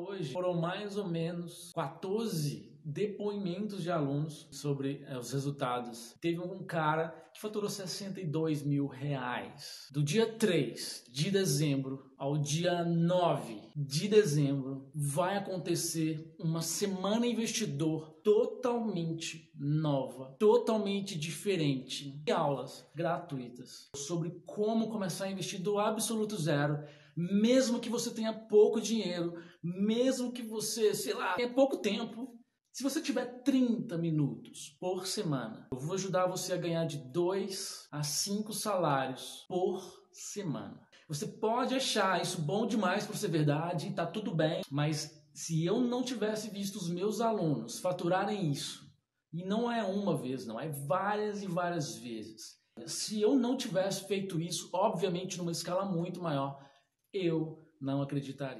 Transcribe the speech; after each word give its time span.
hoje 0.00 0.32
foram 0.32 0.54
mais 0.54 0.96
ou 0.96 1.06
menos 1.06 1.72
14 1.74 2.70
depoimentos 2.84 3.82
de 3.82 3.90
alunos 3.90 4.48
sobre 4.50 5.04
eh, 5.06 5.18
os 5.18 5.32
resultados. 5.32 6.14
Teve 6.20 6.40
um 6.40 6.64
cara 6.64 7.08
que 7.32 7.40
faturou 7.40 7.68
62 7.68 8.62
mil 8.62 8.86
reais. 8.86 9.88
Do 9.92 10.02
dia 10.02 10.26
3 10.26 11.04
de 11.10 11.30
dezembro 11.30 12.10
ao 12.18 12.36
dia 12.36 12.84
9 12.84 13.60
de 13.76 14.08
dezembro 14.08 14.90
vai 14.94 15.36
acontecer 15.36 16.34
uma 16.38 16.62
semana 16.62 17.26
investidor 17.26 18.10
totalmente 18.24 19.50
nova, 19.54 20.34
totalmente 20.38 21.18
diferente. 21.18 22.20
E 22.26 22.30
aulas 22.30 22.86
gratuitas 22.94 23.88
sobre 23.94 24.30
como 24.46 24.88
começar 24.88 25.26
a 25.26 25.30
investir 25.30 25.60
do 25.60 25.78
absoluto 25.78 26.36
zero 26.36 26.82
mesmo 27.20 27.80
que 27.80 27.90
você 27.90 28.10
tenha 28.10 28.32
pouco 28.32 28.80
dinheiro, 28.80 29.34
mesmo 29.62 30.32
que 30.32 30.42
você, 30.42 30.94
sei 30.94 31.12
lá, 31.12 31.34
tenha 31.34 31.52
pouco 31.52 31.76
tempo, 31.76 32.38
se 32.72 32.82
você 32.82 33.00
tiver 33.02 33.42
30 33.42 33.98
minutos 33.98 34.76
por 34.80 35.06
semana, 35.06 35.68
eu 35.72 35.78
vou 35.78 35.94
ajudar 35.94 36.26
você 36.26 36.54
a 36.54 36.56
ganhar 36.56 36.86
de 36.86 36.98
2 36.98 37.88
a 37.90 38.02
5 38.02 38.52
salários 38.54 39.44
por 39.48 40.02
semana. 40.12 40.80
Você 41.08 41.26
pode 41.26 41.74
achar 41.74 42.22
isso 42.22 42.40
bom 42.40 42.66
demais 42.66 43.06
para 43.06 43.16
ser 43.16 43.28
verdade, 43.28 43.88
e 43.88 43.92
tá 43.92 44.06
tudo 44.06 44.34
bem, 44.34 44.62
mas 44.70 45.20
se 45.34 45.64
eu 45.64 45.80
não 45.80 46.02
tivesse 46.02 46.48
visto 46.48 46.76
os 46.76 46.88
meus 46.88 47.20
alunos 47.20 47.80
faturarem 47.80 48.50
isso, 48.50 48.88
e 49.32 49.44
não 49.44 49.70
é 49.70 49.82
uma 49.82 50.16
vez, 50.16 50.46
não, 50.46 50.58
é 50.58 50.68
várias 50.68 51.42
e 51.42 51.46
várias 51.46 51.96
vezes. 51.96 52.58
Se 52.86 53.20
eu 53.20 53.34
não 53.34 53.56
tivesse 53.56 54.06
feito 54.06 54.40
isso, 54.40 54.70
obviamente 54.72 55.36
numa 55.36 55.52
escala 55.52 55.84
muito 55.84 56.22
maior, 56.22 56.69
eu 57.12 57.66
não 57.80 58.02
acreditaria. 58.02 58.48